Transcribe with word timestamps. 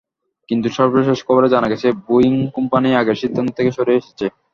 কিন্তু 0.49 0.67
সর্বশেষ 0.77 1.19
খবরে 1.27 1.47
জানা 1.49 1.67
গেছে, 1.69 1.87
বোয়িং 2.05 2.33
কোম্পানি 2.55 2.89
আগের 2.95 3.17
সিদ্ধান্ত 3.21 3.49
থেকে 3.57 3.71
সরে 3.71 3.93
এসেছে। 3.95 4.25